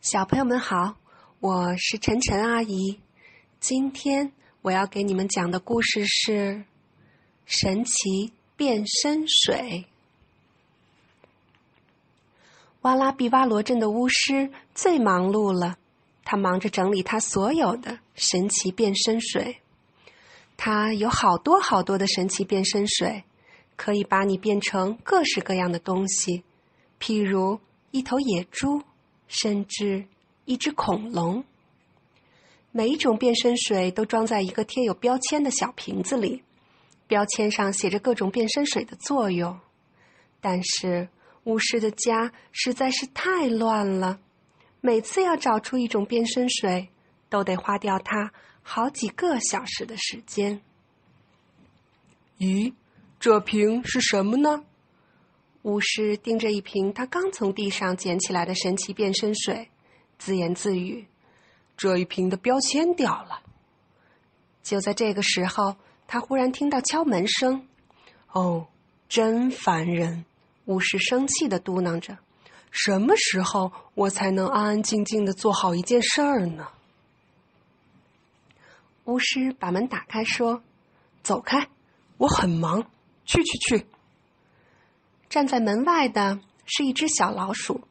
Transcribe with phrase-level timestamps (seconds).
[0.00, 0.96] 小朋友们好，
[1.40, 3.00] 我是晨晨阿姨。
[3.58, 4.32] 今天
[4.62, 6.32] 我要给你们讲的故事是
[7.44, 9.84] 《神奇变身水》。
[12.82, 15.76] 瓦拉比瓦罗镇的巫师最忙碌了，
[16.24, 19.58] 他忙着整理他所有的神奇变身水。
[20.56, 23.24] 他有好多好多的神奇变身水，
[23.74, 26.44] 可以把你变成各式各样的东西，
[27.00, 27.58] 譬如
[27.90, 28.84] 一头野猪。
[29.28, 30.06] 甚至
[30.44, 31.44] 一只恐龙。
[32.72, 36.42] 每一种变身水都装在一个贴有标签的小瓶子里，
[37.06, 39.58] 标签上写着各种变身水的作用。
[40.40, 41.08] 但是
[41.44, 44.20] 巫师的家实在是太乱了，
[44.80, 46.88] 每次要找出一种变身水，
[47.28, 50.60] 都得花掉他好几个小时的时间。
[52.38, 52.72] 咦，
[53.18, 54.64] 这瓶是什么呢？
[55.62, 59.68] 巫师盯着一瓶他刚从地上捡起来的神奇变身水，
[60.18, 61.06] 自言自语
[61.76, 63.42] ：“这一瓶的标签掉了。”
[64.62, 67.66] 就在这个时候，他忽然听到敲门声。
[68.32, 68.68] “哦，
[69.08, 70.24] 真烦人！”
[70.66, 72.18] 巫师生气的嘟囔着
[72.70, 76.68] ，“什么时候我才能安安静静的做好一件事儿呢？”
[79.04, 80.62] 巫师把门打开，说
[81.24, 81.68] ：“走开，
[82.18, 82.88] 我很忙。
[83.24, 83.86] 去去去。”
[85.28, 87.82] 站在门外的是一只小老鼠，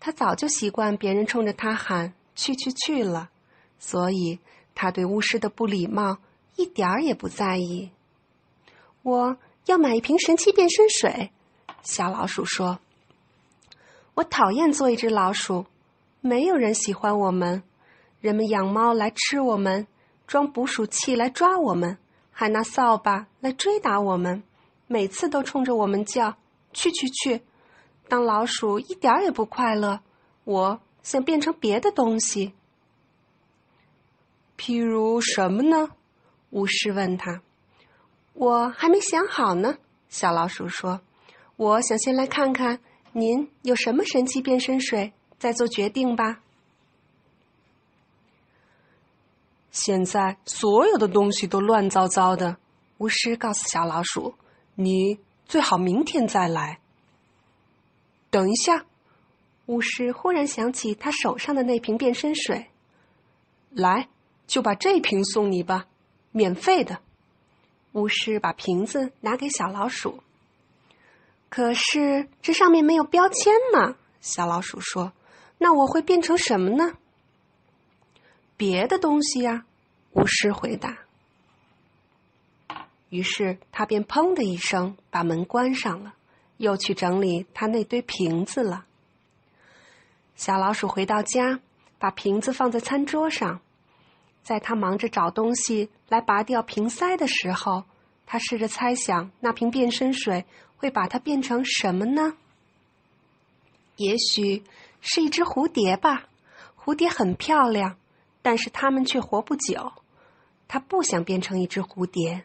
[0.00, 3.28] 它早就习惯别人冲着它喊“去去去”了，
[3.78, 4.38] 所以
[4.74, 6.18] 它对巫师的不礼貌
[6.56, 7.90] 一点儿也不在意。
[9.02, 9.36] 我
[9.66, 11.30] 要买一瓶神奇变身水，
[11.82, 12.78] 小老鼠说
[14.14, 15.66] ：“我讨厌做一只老鼠，
[16.22, 17.62] 没有人喜欢我们。
[18.20, 19.86] 人们养猫来吃我们，
[20.26, 21.98] 装捕鼠器来抓我们，
[22.30, 24.42] 还拿扫把来追打我们，
[24.86, 26.36] 每次都冲着我们叫。”
[26.72, 27.42] 去去去！
[28.08, 30.00] 当老鼠一点儿也不快乐。
[30.44, 32.54] 我想变成别的东西，
[34.58, 35.90] 譬如什么呢？
[36.50, 37.42] 巫师问他。
[38.32, 39.78] 我还没想好呢。
[40.08, 41.00] 小老鼠说
[41.56, 42.80] ：“我想先来看看
[43.12, 46.40] 您有什么神奇变身水，再做决定吧。”
[49.70, 52.56] 现在所有的东西都乱糟糟的。
[52.98, 54.34] 巫师告诉小老鼠
[54.74, 56.78] ：“你。”最好明天再来。
[58.30, 58.86] 等一下，
[59.66, 62.70] 巫师忽然想起他手上的那瓶变身水，
[63.70, 64.08] 来，
[64.46, 65.88] 就把这瓶送你吧，
[66.30, 67.00] 免费的。
[67.94, 70.22] 巫师把瓶子拿给小老鼠。
[71.48, 73.96] 可是这上面没有标签嘛？
[74.20, 75.12] 小老鼠说
[75.58, 76.96] ：“那我会变成什么呢？”
[78.56, 79.64] 别的东西呀，
[80.12, 80.98] 巫师回答。
[83.10, 86.14] 于是他便砰的一声把门关上了，
[86.56, 88.86] 又去整理他那堆瓶子了。
[90.34, 91.60] 小老鼠回到家，
[91.98, 93.60] 把瓶子放在餐桌上，
[94.42, 97.84] 在他忙着找东西来拔掉瓶塞的时候，
[98.24, 100.46] 他试着猜想那瓶变身水
[100.78, 102.36] 会把它变成什么呢？
[103.96, 104.62] 也许
[105.02, 106.26] 是一只蝴蝶吧。
[106.82, 107.98] 蝴蝶很漂亮，
[108.40, 109.92] 但是它们却活不久。
[110.66, 112.44] 他不想变成一只蝴蝶。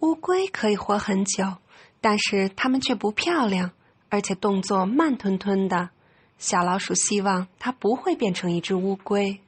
[0.00, 1.56] 乌龟可以活很久，
[2.00, 3.72] 但是它们却不漂亮，
[4.08, 5.90] 而且动作慢吞吞的。
[6.38, 9.40] 小老鼠希望它不会变成一只乌龟。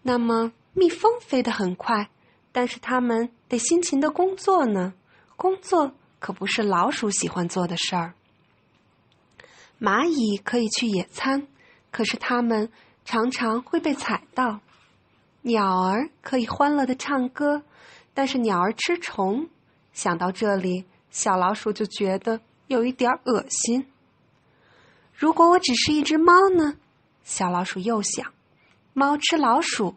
[0.00, 2.08] 那么，蜜蜂飞得很快，
[2.50, 4.94] 但是它们得辛勤的工作呢。
[5.36, 8.14] 工作可不是老鼠喜欢做的事儿。
[9.78, 11.46] 蚂蚁可以去野餐，
[11.90, 12.70] 可是它们
[13.04, 14.60] 常常会被踩到。
[15.42, 17.62] 鸟儿可以欢乐的唱歌。
[18.14, 19.48] 但是鸟儿吃虫，
[19.92, 23.86] 想到这里，小老鼠就觉得有一点恶心。
[25.14, 26.76] 如果我只是一只猫呢？
[27.22, 28.32] 小老鼠又想，
[28.92, 29.94] 猫吃老鼠，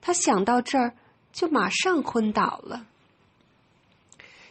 [0.00, 0.94] 它想到这儿
[1.32, 2.86] 就马上昏倒了。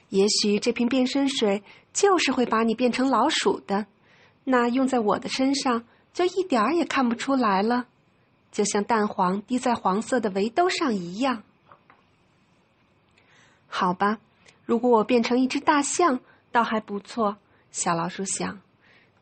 [0.09, 3.85] 也许这瓶变身水就是会把你变成老鼠的，
[4.43, 7.85] 那用在我的身上就一点儿也看不出来了，
[8.51, 11.43] 就像蛋黄滴在黄色的围兜上一样。
[13.77, 14.19] 好吧，
[14.63, 17.35] 如果我变成一只大象，倒还不错。
[17.71, 18.61] 小老鼠想，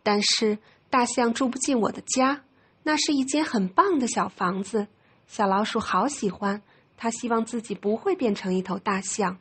[0.04, 0.60] 但是
[0.92, 2.44] 大象住不进我的家，
[2.84, 4.86] 那是一间很棒的小房子。
[5.26, 6.62] 小老鼠好喜欢，
[6.98, 9.40] 它希望自己不会变成一头大象。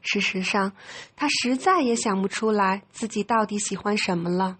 [0.00, 0.74] 事实上，
[1.16, 4.58] 它实在也想不出来自己到底喜欢什么了。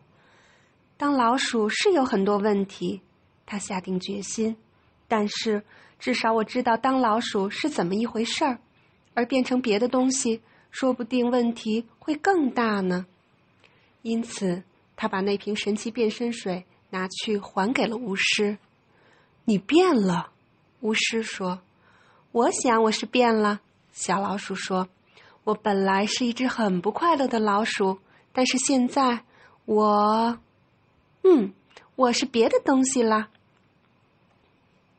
[0.96, 3.00] 当老鼠是有很多问题，
[3.46, 4.56] 它下定决心，
[5.06, 5.62] 但是
[6.00, 8.58] 至少我知道当老鼠是怎么一回事儿。
[9.14, 13.06] 而变成别的东西，说不定问题会更大呢。
[14.02, 14.62] 因此，
[14.96, 18.58] 他把那瓶神奇变身水拿去还给了巫师。
[19.44, 20.30] 你变了，
[20.80, 21.60] 巫师说。
[22.32, 23.60] 我想我是变了。
[23.92, 24.88] 小老鼠说
[25.44, 27.98] ：“我本来是一只很不快乐的老鼠，
[28.32, 29.24] 但是现在
[29.66, 30.38] 我……
[31.24, 31.52] 嗯，
[31.94, 33.28] 我是别的东西啦。”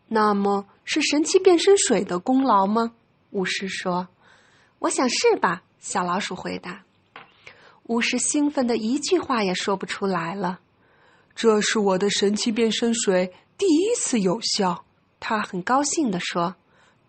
[0.07, 2.93] 那么是神奇变身水的功劳吗？
[3.33, 4.07] 巫师说
[4.79, 6.83] ：“我想是吧。”小老鼠回答。
[7.83, 10.61] 巫师兴奋的一句话也说不出来了。
[11.35, 14.85] 这是我的神奇变身水第一次有效，
[15.19, 16.55] 他很高兴地说。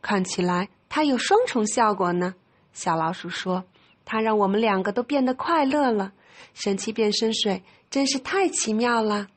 [0.03, 2.35] 看起来它有双重效果呢。
[2.73, 3.65] 小老鼠说
[4.05, 6.13] ：“它让我们两个都变得快乐了。
[6.53, 9.29] 神奇变身水真是太奇妙了。”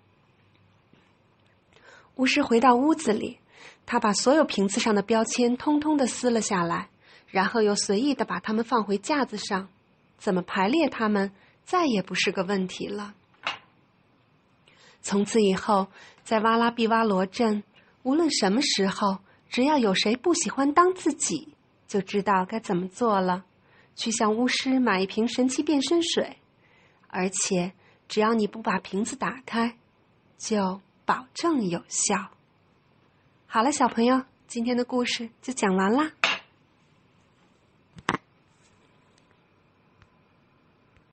[2.15, 3.39] 巫师回到屋子里，
[3.87, 6.89] 他把所有瓶子上的标签通通的撕了下来，
[7.29, 9.69] 然后又随意的把它们放回架子上。
[10.17, 11.31] 怎么排列它们，
[11.63, 13.13] 再也不是个问题了。
[15.01, 15.87] 从此以后，
[16.23, 17.63] 在瓦拉比瓦罗镇，
[18.03, 21.53] 无论什么时候，只要有谁不喜欢当自己，
[21.87, 23.45] 就知道该怎么做了。
[23.95, 26.37] 去向巫师买一瓶神奇变身水，
[27.07, 27.71] 而且
[28.09, 29.77] 只要你不把瓶子打开，
[30.37, 32.31] 就保证有效。
[33.49, 36.11] 好了，小朋友，今天的故事就讲完了。